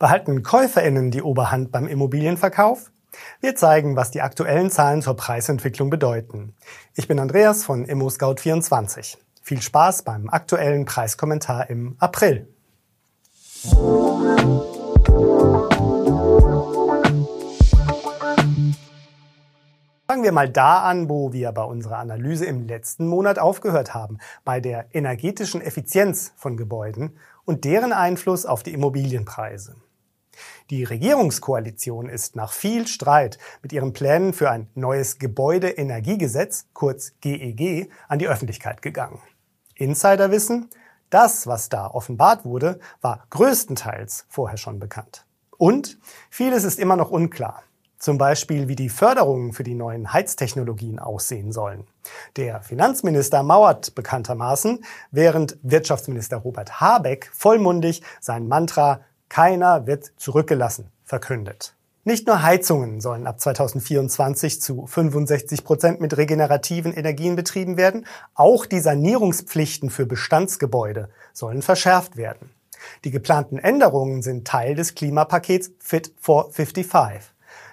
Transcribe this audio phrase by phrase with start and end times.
[0.00, 2.90] Behalten KäuferInnen die Oberhand beim Immobilienverkauf?
[3.42, 6.54] Wir zeigen, was die aktuellen Zahlen zur Preisentwicklung bedeuten.
[6.94, 9.18] Ich bin Andreas von ImmoScout24.
[9.42, 12.48] Viel Spaß beim aktuellen Preiskommentar im April.
[20.08, 24.16] Fangen wir mal da an, wo wir bei unserer Analyse im letzten Monat aufgehört haben,
[24.46, 29.76] bei der energetischen Effizienz von Gebäuden und deren Einfluss auf die Immobilienpreise.
[30.70, 37.60] Die Regierungskoalition ist nach viel Streit mit ihren Plänen für ein neues Gebäudeenergiegesetz, kurz GEG,
[37.60, 39.20] e an die Öffentlichkeit gegangen.
[39.74, 40.70] Insider wissen,
[41.10, 45.26] das, was da offenbart wurde, war größtenteils vorher schon bekannt.
[45.56, 45.98] Und
[46.30, 47.62] vieles ist immer noch unklar.
[47.98, 51.86] Zum Beispiel, wie die Förderungen für die neuen Heiztechnologien aussehen sollen.
[52.36, 61.74] Der Finanzminister mauert bekanntermaßen, während Wirtschaftsminister Robert Habeck vollmundig sein Mantra keiner wird zurückgelassen, verkündet.
[62.04, 68.66] Nicht nur Heizungen sollen ab 2024 zu 65 Prozent mit regenerativen Energien betrieben werden, auch
[68.66, 72.50] die Sanierungspflichten für Bestandsgebäude sollen verschärft werden.
[73.04, 77.20] Die geplanten Änderungen sind Teil des Klimapakets Fit for 55.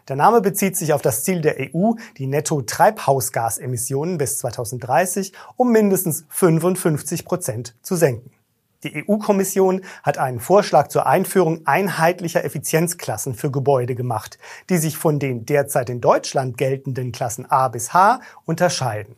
[0.08, 6.26] Der Name bezieht sich auf das Ziel der EU, die Netto-Treibhausgasemissionen bis 2030 um mindestens
[6.30, 8.37] 55 Prozent zu senken.
[8.84, 14.38] Die EU-Kommission hat einen Vorschlag zur Einführung einheitlicher Effizienzklassen für Gebäude gemacht,
[14.70, 19.16] die sich von den derzeit in Deutschland geltenden Klassen A bis H unterscheiden.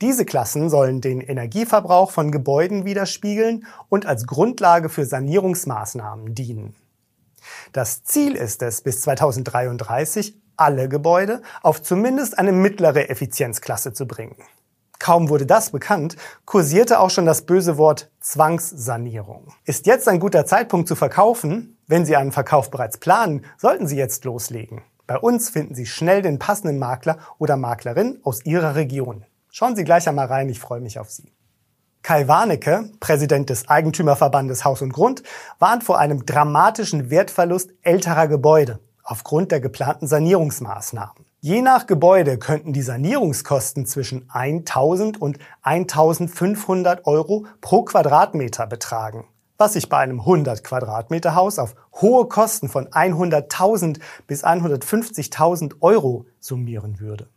[0.00, 6.74] Diese Klassen sollen den Energieverbrauch von Gebäuden widerspiegeln und als Grundlage für Sanierungsmaßnahmen dienen.
[7.72, 14.36] Das Ziel ist es, bis 2033 alle Gebäude auf zumindest eine mittlere Effizienzklasse zu bringen.
[15.02, 16.14] Kaum wurde das bekannt,
[16.44, 19.48] kursierte auch schon das böse Wort Zwangssanierung.
[19.64, 21.76] Ist jetzt ein guter Zeitpunkt zu verkaufen?
[21.88, 24.82] Wenn Sie einen Verkauf bereits planen, sollten Sie jetzt loslegen.
[25.08, 29.24] Bei uns finden Sie schnell den passenden Makler oder Maklerin aus Ihrer Region.
[29.50, 31.32] Schauen Sie gleich einmal rein, ich freue mich auf Sie.
[32.02, 35.24] Kai Warnecke, Präsident des Eigentümerverbandes Haus und Grund,
[35.58, 41.31] warnt vor einem dramatischen Wertverlust älterer Gebäude aufgrund der geplanten Sanierungsmaßnahmen.
[41.44, 49.26] Je nach Gebäude könnten die Sanierungskosten zwischen 1000 und 1500 Euro pro Quadratmeter betragen,
[49.58, 53.98] was sich bei einem 100 Quadratmeter Haus auf hohe Kosten von 100.000
[54.28, 57.28] bis 150.000 Euro summieren würde.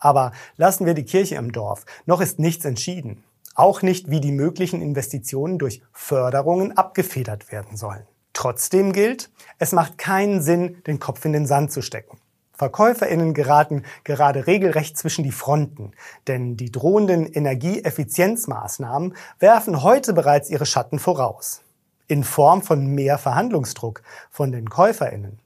[0.00, 1.86] Aber lassen wir die Kirche im Dorf.
[2.06, 3.22] Noch ist nichts entschieden.
[3.54, 8.04] Auch nicht, wie die möglichen Investitionen durch Förderungen abgefedert werden sollen.
[8.32, 12.18] Trotzdem gilt, es macht keinen Sinn, den Kopf in den Sand zu stecken.
[12.56, 15.92] VerkäuferInnen geraten gerade regelrecht zwischen die Fronten,
[16.28, 21.62] denn die drohenden Energieeffizienzmaßnahmen werfen heute bereits ihre Schatten voraus.
[22.06, 25.40] In Form von mehr Verhandlungsdruck von den KäuferInnen,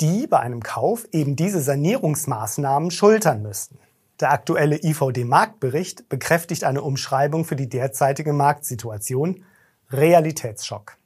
[0.00, 3.78] die bei einem Kauf eben diese Sanierungsmaßnahmen schultern müssten.
[4.20, 9.44] Der aktuelle IVD-Marktbericht bekräftigt eine Umschreibung für die derzeitige Marktsituation.
[9.90, 10.96] Realitätsschock.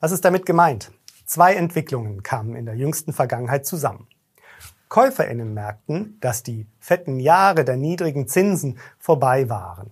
[0.00, 0.92] Was ist damit gemeint?
[1.24, 4.06] Zwei Entwicklungen kamen in der jüngsten Vergangenheit zusammen.
[4.96, 9.90] KäuferInnen merkten, dass die fetten Jahre der niedrigen Zinsen vorbei waren.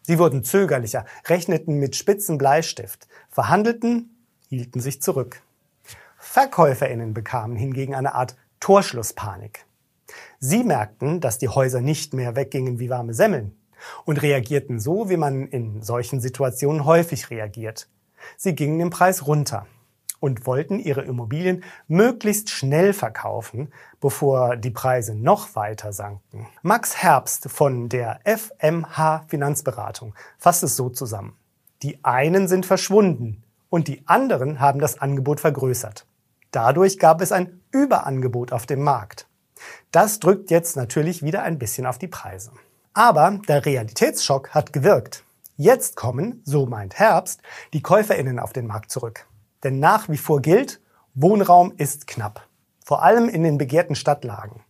[0.00, 4.16] Sie wurden zögerlicher, rechneten mit spitzen Bleistift, verhandelten,
[4.48, 5.42] hielten sich zurück.
[6.16, 9.66] VerkäuferInnen bekamen hingegen eine Art Torschlusspanik.
[10.38, 13.54] Sie merkten, dass die Häuser nicht mehr weggingen wie warme Semmeln
[14.06, 17.90] und reagierten so, wie man in solchen Situationen häufig reagiert.
[18.38, 19.66] Sie gingen im Preis runter
[20.20, 26.46] und wollten ihre Immobilien möglichst schnell verkaufen, bevor die Preise noch weiter sanken.
[26.62, 31.36] Max Herbst von der FMH Finanzberatung fasst es so zusammen.
[31.82, 36.06] Die einen sind verschwunden und die anderen haben das Angebot vergrößert.
[36.50, 39.26] Dadurch gab es ein Überangebot auf dem Markt.
[39.90, 42.52] Das drückt jetzt natürlich wieder ein bisschen auf die Preise.
[42.94, 45.24] Aber der Realitätsschock hat gewirkt.
[45.56, 47.40] Jetzt kommen, so meint Herbst,
[47.72, 49.26] die Käuferinnen auf den Markt zurück.
[49.66, 50.80] Denn nach wie vor gilt,
[51.14, 52.46] Wohnraum ist knapp.
[52.84, 54.62] Vor allem in den begehrten Stadtlagen.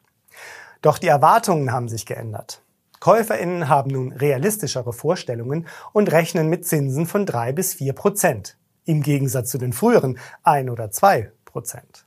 [0.80, 2.62] Doch die Erwartungen haben sich geändert.
[3.00, 8.56] KäuferInnen haben nun realistischere Vorstellungen und rechnen mit Zinsen von drei bis vier Prozent.
[8.86, 12.06] Im Gegensatz zu den früheren ein oder zwei Prozent.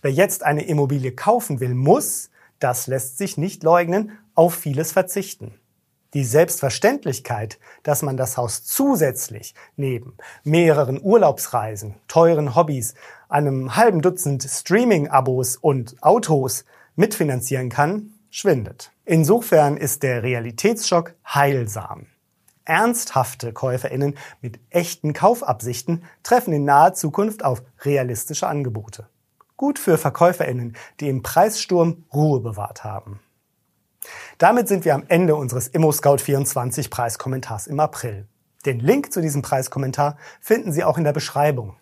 [0.00, 2.30] Wer jetzt eine Immobilie kaufen will, muss,
[2.60, 5.58] das lässt sich nicht leugnen, auf vieles verzichten.
[6.14, 12.94] Die Selbstverständlichkeit, dass man das Haus zusätzlich neben mehreren Urlaubsreisen, teuren Hobbys,
[13.30, 16.66] einem halben Dutzend Streaming-Abos und Autos
[16.96, 18.92] mitfinanzieren kann, schwindet.
[19.06, 22.06] Insofern ist der Realitätsschock heilsam.
[22.66, 29.08] Ernsthafte Käuferinnen mit echten Kaufabsichten treffen in naher Zukunft auf realistische Angebote.
[29.56, 33.20] Gut für Verkäuferinnen, die im Preissturm Ruhe bewahrt haben.
[34.42, 38.26] Damit sind wir am Ende unseres ImmoScout24 Preiskommentars im April.
[38.66, 41.76] Den Link zu diesem Preiskommentar finden Sie auch in der Beschreibung.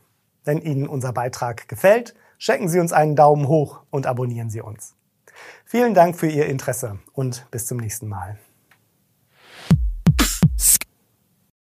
[0.44, 4.94] Wenn Ihnen unser Beitrag gefällt, schenken Sie uns einen Daumen hoch und abonnieren Sie uns.
[5.64, 8.38] Vielen Dank für Ihr Interesse und bis zum nächsten Mal.